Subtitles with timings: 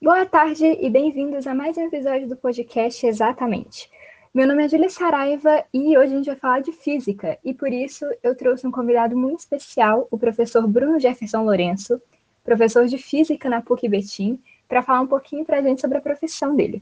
[0.00, 3.90] Boa tarde e bem-vindos a mais um episódio do podcast Exatamente.
[4.32, 7.72] Meu nome é Julia Saraiva e hoje a gente vai falar de física e por
[7.72, 12.00] isso eu trouxe um convidado muito especial, o professor Bruno Jefferson Lourenço,
[12.44, 16.00] professor de física na PUC Betim, para falar um pouquinho para a gente sobre a
[16.00, 16.80] profissão dele.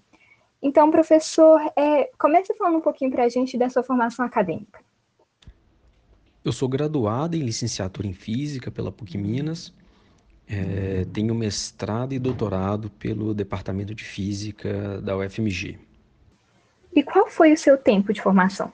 [0.61, 4.85] Então, professor, é, comece falando um pouquinho para a gente da sua formação acadêmica.
[6.44, 9.72] Eu sou graduado em licenciatura em física pela PUC Minas
[10.48, 15.79] é, tenho mestrado e doutorado pelo Departamento de Física da UFMG.
[16.94, 18.72] E qual foi o seu tempo de formação?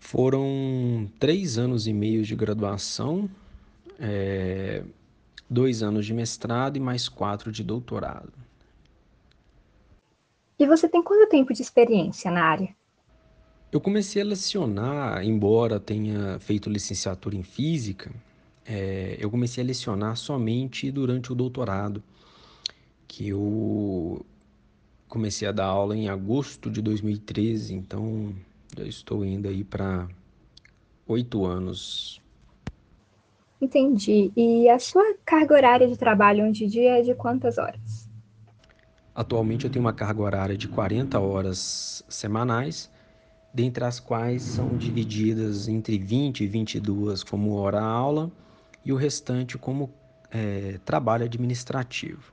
[0.00, 3.28] Foram três anos e meio de graduação,
[3.98, 4.84] é,
[5.48, 8.32] dois anos de mestrado e mais quatro de doutorado.
[10.58, 12.74] E você tem quanto tempo de experiência na área?
[13.70, 18.10] Eu comecei a lecionar, embora tenha feito licenciatura em física,
[18.68, 22.02] é, eu comecei a lecionar somente durante o doutorado,
[23.06, 24.26] que eu
[25.08, 28.34] comecei a dar aula em agosto de 2013, então
[28.76, 30.08] já estou indo aí para
[31.06, 32.20] oito anos.
[33.60, 34.32] Entendi.
[34.36, 38.10] E a sua carga horária de trabalho hoje em dia é de quantas horas?
[39.14, 42.90] Atualmente eu tenho uma carga horária de 40 horas semanais,
[43.54, 48.30] dentre as quais são divididas entre 20 e 22 como hora-aula
[48.86, 49.92] e o restante como
[50.30, 52.32] é, trabalho administrativo.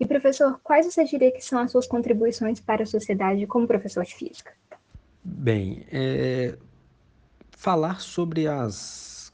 [0.00, 4.04] E professor, quais você diria que são as suas contribuições para a sociedade como professor
[4.04, 4.52] de física?
[5.22, 6.58] Bem, é,
[7.52, 9.32] falar sobre as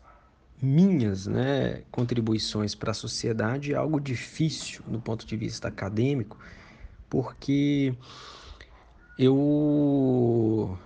[0.61, 6.39] minhas né, contribuições para a sociedade é algo difícil do ponto de vista acadêmico,
[7.08, 7.95] porque
[9.19, 10.78] eu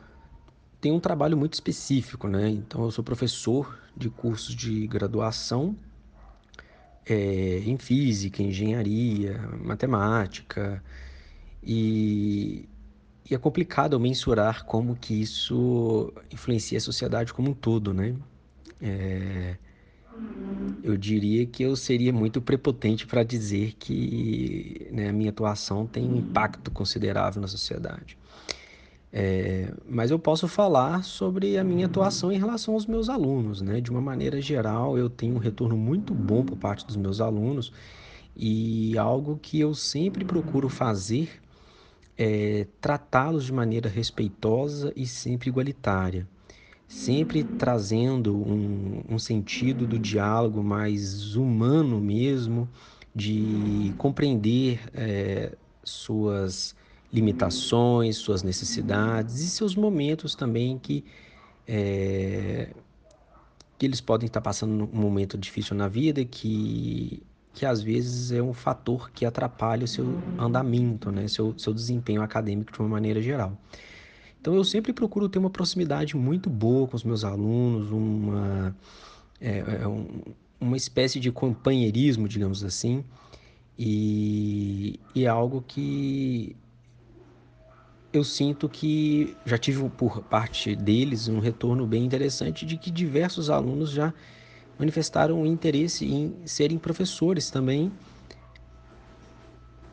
[0.81, 2.48] tenho um trabalho muito específico, né?
[2.48, 5.77] Então, eu sou professor de cursos de graduação
[7.07, 10.83] é, em física, engenharia, matemática
[11.63, 12.69] e,
[13.29, 18.15] e, é complicado mensurar como que isso influencia a sociedade como um todo, né?
[18.81, 19.56] É,
[20.83, 26.09] eu diria que eu seria muito prepotente para dizer que né, a minha atuação tem
[26.09, 28.17] um impacto considerável na sociedade.
[29.12, 33.81] É, mas eu posso falar sobre a minha atuação em relação aos meus alunos, né?
[33.81, 37.72] De uma maneira geral, eu tenho um retorno muito bom por parte dos meus alunos
[38.37, 41.41] e algo que eu sempre procuro fazer
[42.19, 46.27] é tratá-los de maneira respeitosa e sempre igualitária,
[46.88, 52.69] sempre trazendo um, um sentido do diálogo mais humano mesmo,
[53.15, 55.53] de compreender é,
[55.83, 56.75] suas
[57.12, 61.05] limitações, suas necessidades e seus momentos também que,
[61.67, 62.71] é,
[63.78, 67.22] que eles podem estar passando um momento difícil na vida que,
[67.55, 72.22] que às vezes é um fator que atrapalha o seu andamento, né, seu, seu desempenho
[72.22, 73.56] acadêmico de uma maneira geral.
[74.41, 78.77] Então eu sempre procuro ter uma proximidade muito boa com os meus alunos, uma,
[79.41, 80.06] é, é um,
[80.61, 83.05] uma espécie de companheirismo, digamos assim,
[83.78, 86.56] e, e é algo que
[88.16, 93.50] eu sinto que já tive por parte deles um retorno bem interessante de que diversos
[93.50, 94.12] alunos já
[94.78, 97.91] manifestaram interesse em serem professores também,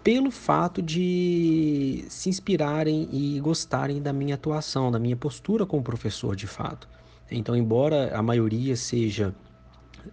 [0.03, 6.35] pelo fato de se inspirarem e gostarem da minha atuação, da minha postura como professor
[6.35, 6.89] de fato.
[7.31, 9.33] Então, embora a maioria seja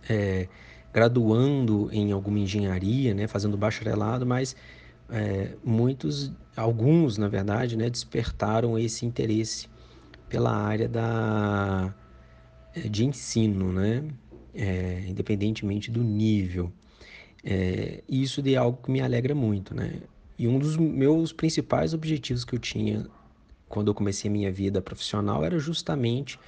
[0.09, 0.49] é,
[0.93, 4.54] graduando em alguma engenharia, né, fazendo bacharelado, mas
[5.10, 9.69] é, muitos, alguns na verdade, né, despertaram esse interesse
[10.28, 11.94] pela área da,
[12.75, 14.04] é, de ensino, né,
[14.54, 16.72] é, independentemente do nível.
[17.44, 19.94] É, isso é algo que me alegra muito, né?
[20.38, 23.06] E um dos meus principais objetivos que eu tinha
[23.69, 26.38] quando eu comecei a minha vida profissional era justamente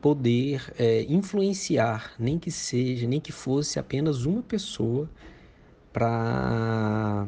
[0.00, 5.08] poder é, influenciar, nem que seja, nem que fosse apenas uma pessoa
[5.92, 7.26] para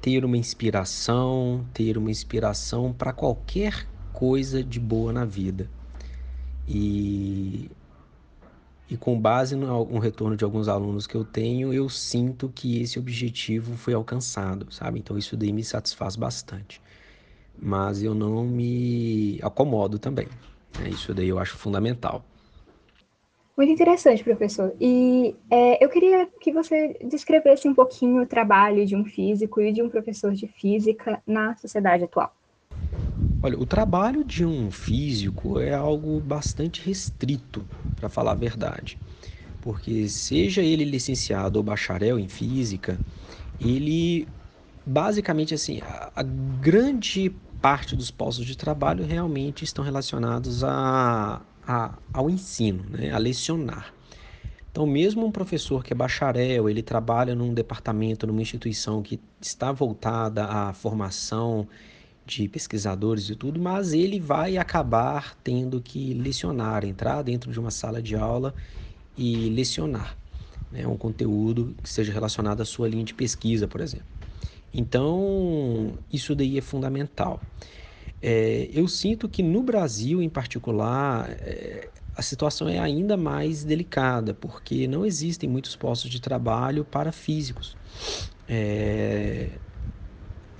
[0.00, 5.70] ter uma inspiração, ter uma inspiração para qualquer coisa de boa na vida.
[6.66, 7.70] E,
[8.88, 12.80] e com base no, no retorno de alguns alunos que eu tenho, eu sinto que
[12.80, 14.98] esse objetivo foi alcançado, sabe?
[14.98, 16.80] Então isso daí me satisfaz bastante.
[17.60, 20.28] Mas eu não me acomodo também.
[20.78, 20.90] Né?
[20.90, 22.24] Isso daí eu acho fundamental.
[23.58, 24.72] Muito interessante, professor.
[24.80, 29.72] E é, eu queria que você descrevesse um pouquinho o trabalho de um físico e
[29.72, 32.32] de um professor de física na sociedade atual.
[33.42, 37.64] Olha, o trabalho de um físico é algo bastante restrito,
[37.96, 38.96] para falar a verdade.
[39.60, 42.96] Porque, seja ele licenciado ou bacharel em física,
[43.60, 44.28] ele
[44.86, 47.28] basicamente assim, a, a grande
[47.60, 53.92] parte dos postos de trabalho realmente estão relacionados a, a, ao ensino, né, a lecionar.
[54.70, 59.70] Então, mesmo um professor que é bacharel, ele trabalha num departamento, numa instituição que está
[59.70, 61.68] voltada à formação
[62.24, 67.70] de pesquisadores e tudo, mas ele vai acabar tendo que lecionar, entrar dentro de uma
[67.70, 68.54] sala de aula
[69.16, 70.16] e lecionar
[70.70, 74.06] né, um conteúdo que seja relacionado à sua linha de pesquisa, por exemplo.
[74.72, 77.42] Então, isso daí é fundamental.
[78.20, 84.34] É, eu sinto que no Brasil, em particular, é, a situação é ainda mais delicada,
[84.34, 87.76] porque não existem muitos postos de trabalho para físicos.
[88.48, 89.60] É,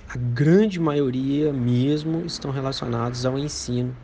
[0.07, 3.95] a grande maioria mesmo estão relacionados ao ensino,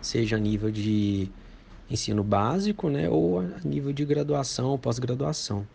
[0.00, 1.32] seja a nível de
[1.88, 5.66] ensino básico, né, ou a nível de graduação ou pós-graduação.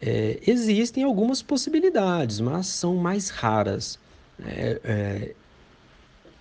[0.00, 3.98] É, existem algumas possibilidades, mas são mais raras.
[4.38, 5.36] É, é,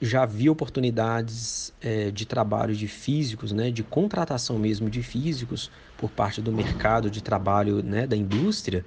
[0.04, 6.12] já vi oportunidades é, de trabalho de físicos, né, de contratação mesmo de físicos por
[6.12, 8.86] parte do mercado de trabalho né, da indústria.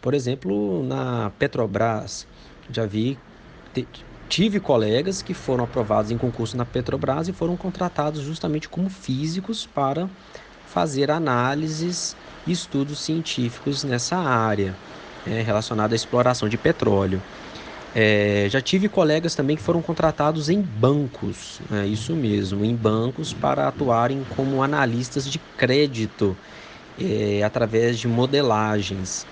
[0.00, 2.26] Por exemplo, na Petrobras,
[2.68, 3.22] já vi,
[4.28, 9.66] tive colegas que foram aprovados em concurso na Petrobras e foram contratados justamente como físicos
[9.66, 10.10] para
[10.62, 12.16] fazer análises
[12.46, 14.78] e estudos científicos nessa área
[15.24, 17.24] é, relacionada à exploração de petróleo.
[17.92, 23.34] É, já tive colegas também que foram contratados em bancos, é isso mesmo, em bancos
[23.34, 26.38] para atuarem como analistas de crédito
[26.96, 29.26] é, através de modelagens.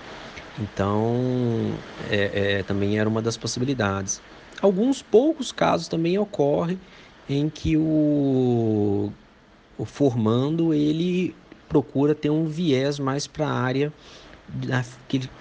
[0.57, 4.21] Então, é, é, também era uma das possibilidades.
[4.61, 6.81] Alguns poucos casos também ocorrem
[7.27, 9.13] em que o,
[9.77, 11.35] o formando ele
[11.67, 13.93] procura ter um viés mais para a área
[14.47, 14.83] da,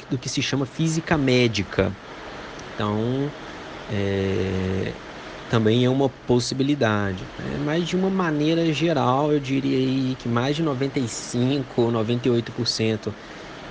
[0.08, 1.96] do que se chama física médica.
[2.78, 3.28] Então,
[3.90, 4.92] é,
[5.50, 7.24] também é uma possibilidade.
[7.40, 7.60] Né?
[7.64, 13.12] Mas de uma maneira geral, eu diria que mais de 95, 98%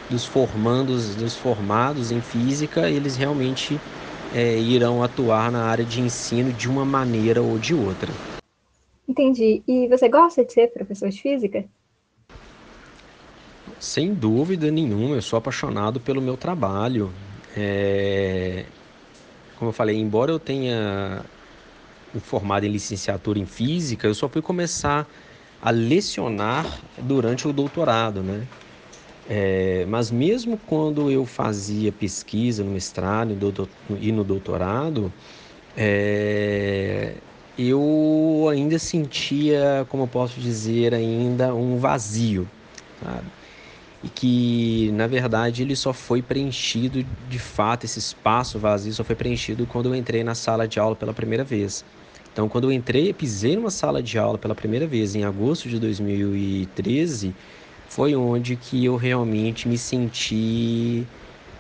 [0.10, 3.80] dos formandos, dos formados em física, eles realmente
[4.36, 8.12] é, irão atuar na área de ensino de uma maneira ou de outra.
[9.08, 9.62] Entendi.
[9.66, 11.64] E você gosta de ser professor de física?
[13.80, 17.10] Sem dúvida nenhuma, eu sou apaixonado pelo meu trabalho.
[17.56, 18.66] É...
[19.58, 21.26] Como eu falei, embora eu tenha
[22.22, 25.08] formado em licenciatura em física, eu só fui começar
[25.62, 26.66] a lecionar
[27.02, 28.48] durante o doutorado, né?
[29.30, 33.38] É, mas mesmo quando eu fazia pesquisa no mestrado
[34.00, 35.12] e no doutorado,
[35.76, 37.18] é,
[37.58, 42.48] eu ainda sentia, como eu posso dizer, ainda um vazio,
[43.04, 43.28] sabe?
[44.04, 49.16] E que, na verdade, ele só foi preenchido, de fato, esse espaço vazio só foi
[49.16, 51.84] preenchido quando eu entrei na sala de aula pela primeira vez.
[52.32, 55.80] Então, quando eu entrei, pisei numa sala de aula pela primeira vez em agosto de
[55.80, 57.34] 2013,
[57.90, 61.08] foi onde que eu realmente me senti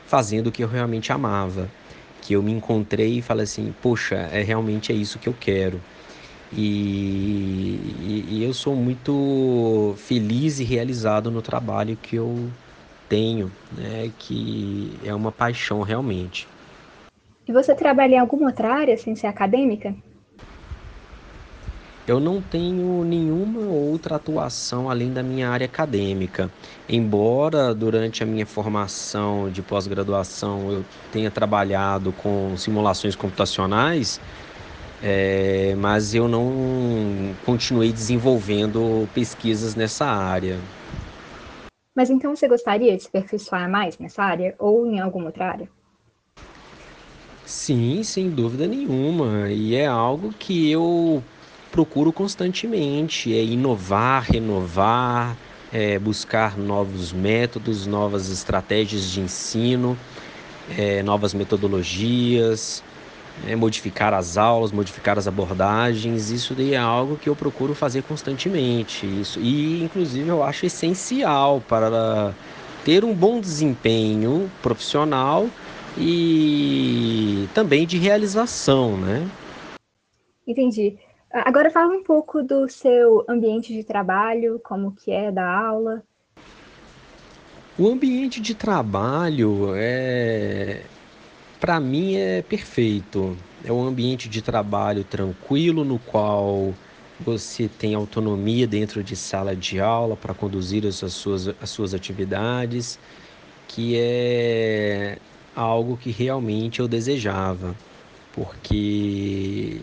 [0.05, 1.67] fazendo o que eu realmente amava,
[2.21, 5.81] que eu me encontrei e falei assim, poxa, é realmente é isso que eu quero.
[6.51, 12.53] E, e, e eu sou muito feliz e realizado no trabalho que eu
[13.07, 16.47] tenho, né, que é uma paixão realmente.
[17.47, 19.95] E você trabalha em alguma outra área sem ser acadêmica?
[22.06, 26.54] Eu não tenho nenhuma outra atuação além da minha área acadêmica.
[26.87, 34.21] Embora durante a minha formação de pós-graduação eu tenha trabalhado com simulações computacionais,
[35.01, 40.57] é, mas eu não continuei desenvolvendo pesquisas nessa área.
[41.95, 45.69] Mas então você gostaria de se aperfeiçoar mais nessa área ou em alguma outra área?
[47.45, 49.49] Sim, sem dúvida nenhuma.
[49.49, 51.23] E é algo que eu
[51.71, 55.37] procuro constantemente, é inovar, renovar,
[55.71, 59.97] é buscar novos métodos, novas estratégias de ensino,
[60.77, 62.83] é, novas metodologias,
[63.45, 66.31] é, modificar as aulas, modificar as abordagens.
[66.31, 69.06] Isso daí é algo que eu procuro fazer constantemente.
[69.06, 72.33] Isso e inclusive eu acho essencial para
[72.83, 75.47] ter um bom desempenho profissional
[75.97, 79.27] e também de realização, né?
[80.45, 80.97] Entendi.
[81.29, 86.01] Agora fala um pouco do seu ambiente de trabalho, como que é da aula.
[87.77, 90.83] O ambiente de trabalho é
[91.59, 93.37] para mim é perfeito.
[93.64, 96.73] É um ambiente de trabalho tranquilo no qual
[97.19, 102.99] você tem autonomia dentro de sala de aula para conduzir as suas, as suas atividades,
[103.68, 105.18] que é
[105.56, 107.76] algo que realmente eu desejava,
[108.33, 109.81] porque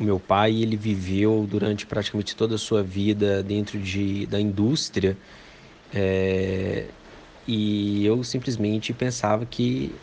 [0.00, 5.16] o meu pai ele viveu durante praticamente toda a sua vida dentro de, da indústria
[5.94, 6.86] é,
[7.46, 9.94] e eu simplesmente pensava que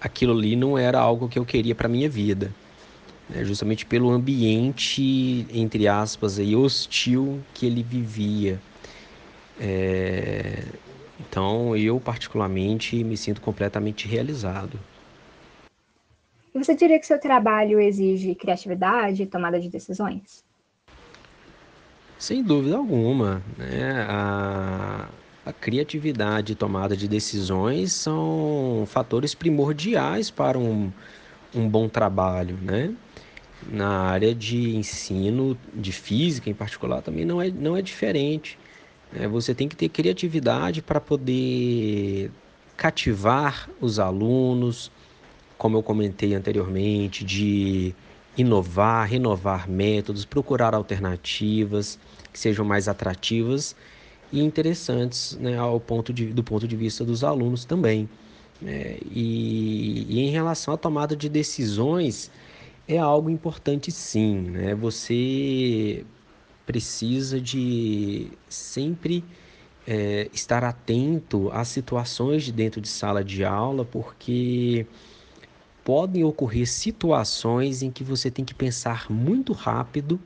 [0.00, 2.52] aquilo ali não era algo que eu queria para minha vida,
[3.28, 3.44] né?
[3.44, 8.60] justamente pelo ambiente entre aspas aí hostil que ele vivia.
[9.60, 10.64] É,
[11.20, 14.78] então eu particularmente me sinto completamente realizado.
[16.54, 20.44] Você diria que seu trabalho exige criatividade e tomada de decisões?
[22.18, 24.04] Sem dúvida alguma, né?
[24.08, 25.08] A,
[25.48, 30.92] a criatividade e tomada de decisões são fatores primordiais para um,
[31.54, 32.92] um bom trabalho, né?
[33.66, 38.58] Na área de ensino, de física em particular, também não é, não é diferente.
[39.10, 39.26] Né?
[39.26, 42.30] Você tem que ter criatividade para poder
[42.76, 44.92] cativar os alunos,
[45.56, 47.94] como eu comentei anteriormente, de
[48.36, 51.98] inovar, renovar métodos, procurar alternativas
[52.30, 53.74] que sejam mais atrativas
[54.32, 58.08] e interessantes né, ao ponto de, do ponto de vista dos alunos também.
[58.64, 62.30] É, e, e, em relação à tomada de decisões,
[62.86, 64.40] é algo importante sim.
[64.40, 64.74] Né?
[64.74, 66.04] Você
[66.66, 69.24] precisa de sempre
[69.86, 74.86] é, estar atento às situações de dentro de sala de aula, porque
[75.84, 80.20] podem ocorrer situações em que você tem que pensar muito rápido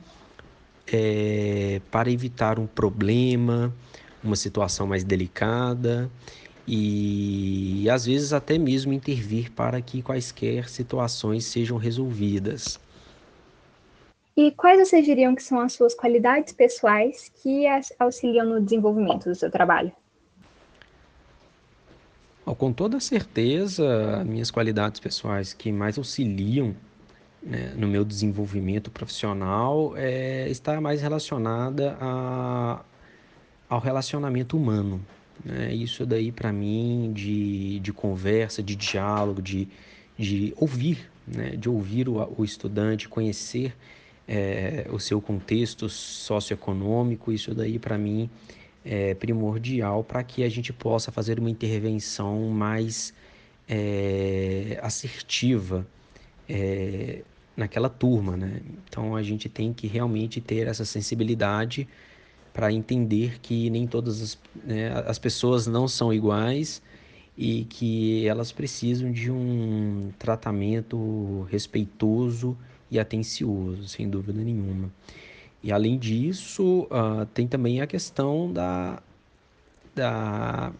[0.91, 3.73] é, para evitar um problema,
[4.23, 6.09] uma situação mais delicada
[6.67, 12.79] e às vezes até mesmo intervir para que quaisquer situações sejam resolvidas.
[14.35, 17.65] E quais vocês diriam que são as suas qualidades pessoais que
[17.99, 19.91] auxiliam no desenvolvimento do seu trabalho?
[22.55, 26.75] com toda certeza, minhas qualidades pessoais que mais auxiliam
[27.43, 32.83] né, no meu desenvolvimento profissional é, está mais relacionada a,
[33.69, 35.05] ao relacionamento humano.
[35.43, 35.73] Né?
[35.73, 39.67] Isso daí, para mim, de, de conversa, de diálogo, de,
[40.17, 41.49] de ouvir, né?
[41.51, 43.75] de ouvir o, o estudante, conhecer
[44.27, 48.29] é, o seu contexto socioeconômico, isso daí, para mim,
[48.85, 53.13] é, primordial para que a gente possa fazer uma intervenção mais
[53.67, 55.85] é, assertiva
[56.47, 57.23] é,
[57.55, 58.61] naquela turma, né?
[58.87, 61.87] Então a gente tem que realmente ter essa sensibilidade
[62.53, 66.81] para entender que nem todas as, né, as pessoas não são iguais
[67.35, 72.55] e que elas precisam de um tratamento respeitoso
[72.91, 74.91] e atencioso, sem dúvida nenhuma.
[75.63, 79.01] E além disso, uh, tem também a questão da,
[79.95, 80.71] da,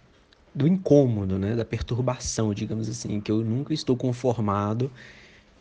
[0.53, 1.55] do incômodo, né?
[1.55, 4.91] da perturbação, digamos assim, que eu nunca estou conformado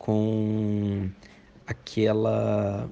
[0.03, 1.09] com
[1.65, 2.89] aquela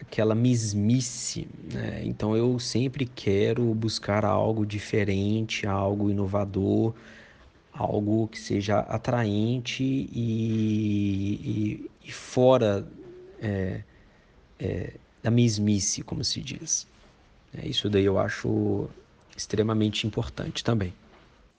[0.00, 2.00] aquela mesmice, né?
[2.04, 6.94] Então eu sempre quero buscar algo diferente, algo inovador,
[7.72, 12.86] algo que seja atraente e, e, e fora
[13.40, 13.82] é,
[14.60, 14.92] é,
[15.24, 16.86] da mesmice, como se diz.
[17.52, 18.88] É, isso daí eu acho
[19.36, 20.94] extremamente importante também.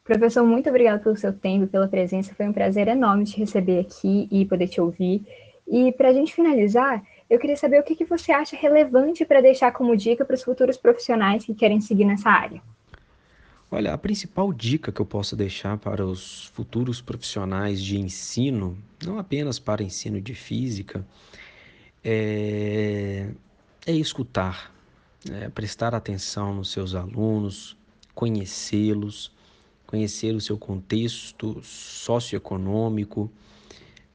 [0.04, 2.36] Professor, muito obrigado pelo seu tempo, pela presença.
[2.36, 5.26] Foi um prazer enorme te receber aqui e poder te ouvir.
[5.68, 9.42] E para a gente finalizar, eu queria saber o que, que você acha relevante para
[9.42, 12.62] deixar como dica para os futuros profissionais que querem seguir nessa área.
[13.72, 19.18] Olha, a principal dica que eu posso deixar para os futuros profissionais de ensino, não
[19.18, 21.04] apenas para ensino de física,
[22.04, 23.30] é
[23.86, 24.72] é escutar,
[25.30, 27.78] é prestar atenção nos seus alunos,
[28.16, 29.32] conhecê-los,
[29.86, 33.32] conhecer o seu contexto socioeconômico.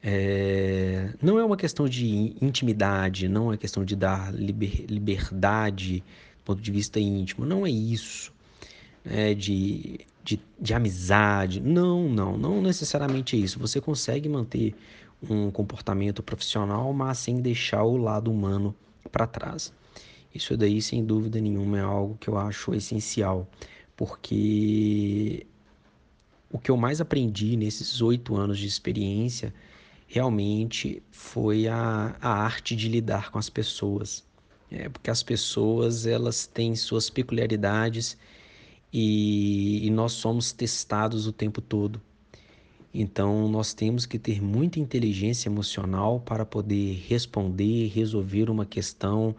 [0.01, 5.99] É, não é uma questão de intimidade, não é questão de dar liber, liberdade
[6.37, 8.33] do ponto de vista íntimo, não é isso.
[9.05, 13.59] É de, de, de amizade, não, não, não necessariamente é isso.
[13.59, 14.75] Você consegue manter
[15.27, 18.75] um comportamento profissional, mas sem deixar o lado humano
[19.11, 19.73] para trás.
[20.33, 23.47] Isso daí, sem dúvida nenhuma, é algo que eu acho essencial,
[23.97, 25.45] porque
[26.49, 29.53] o que eu mais aprendi nesses oito anos de experiência
[30.07, 34.27] realmente foi a, a arte de lidar com as pessoas.
[34.71, 38.17] É, porque as pessoas elas têm suas peculiaridades
[38.93, 42.01] e, e nós somos testados o tempo todo.
[42.93, 49.35] Então, nós temos que ter muita inteligência emocional para poder responder, resolver uma questão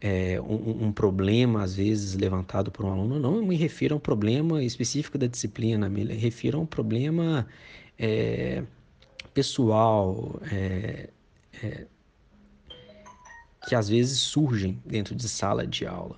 [0.00, 4.00] é, um, um, problema, às vezes, levantado por um aluno, não me refiro a um
[4.00, 7.46] problema específico da disciplina, me refiro a um problema
[7.98, 8.62] é,
[9.34, 11.10] pessoal, é,
[11.62, 11.86] é
[13.66, 16.16] que às vezes surgem dentro de sala de aula.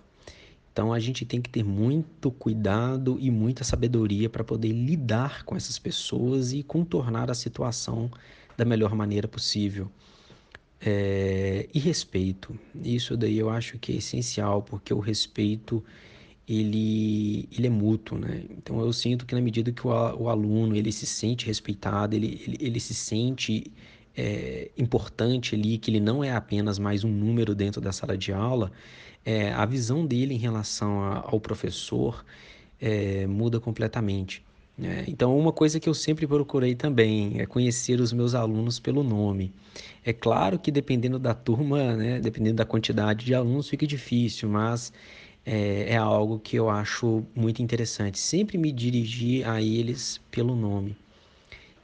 [0.73, 5.57] Então a gente tem que ter muito cuidado e muita sabedoria para poder lidar com
[5.57, 8.11] essas pessoas e contornar a situação
[8.57, 9.91] da melhor maneira possível.
[10.81, 12.59] É, e respeito.
[12.83, 15.85] Isso daí eu acho que é essencial, porque o respeito
[16.49, 18.45] ele, ele é mútuo, né?
[18.51, 22.41] Então eu sinto que na medida que o, o aluno ele se sente respeitado, ele,
[22.45, 23.71] ele, ele se sente
[24.17, 28.33] é, importante ali, que ele não é apenas mais um número dentro da sala de
[28.33, 28.73] aula,
[29.25, 32.25] é, a visão dele em relação a, ao professor
[32.81, 34.45] é, muda completamente.
[34.83, 39.03] É, então, uma coisa que eu sempre procurei também é conhecer os meus alunos pelo
[39.03, 39.53] nome.
[40.05, 44.93] É claro que dependendo da turma, né, dependendo da quantidade de alunos, fica difícil, mas
[45.45, 48.19] é, é algo que eu acho muito interessante.
[48.19, 50.97] Sempre me dirigir a eles pelo nome.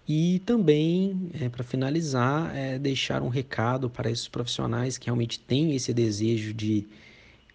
[0.08, 5.74] E também, é, para finalizar, é, deixar um recado para esses profissionais que realmente têm
[5.74, 6.86] esse desejo de,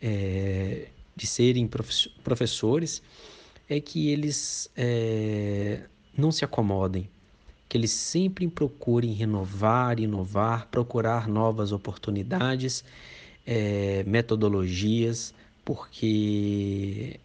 [0.02, 1.68] é, de serem
[2.24, 3.02] professores
[3.74, 5.80] é que eles é,
[6.18, 7.10] não se acomodem,
[7.70, 12.84] que eles sempre procurem renovar, inovar, procurar novas oportunidades,
[13.48, 17.18] é, metodologias, porque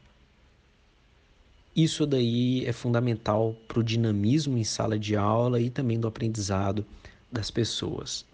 [1.74, 6.86] isso daí é fundamental para o dinamismo em sala de aula e também do aprendizado
[7.30, 8.24] das pessoas.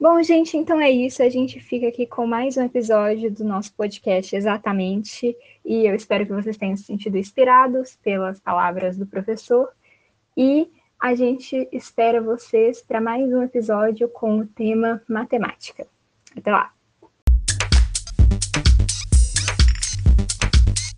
[0.00, 1.22] Bom, gente, então é isso.
[1.24, 5.36] A gente fica aqui com mais um episódio do nosso podcast Exatamente.
[5.64, 9.68] E eu espero que vocês tenham se sentido inspirados pelas palavras do professor.
[10.36, 15.84] E a gente espera vocês para mais um episódio com o tema matemática.
[16.36, 16.77] Até lá!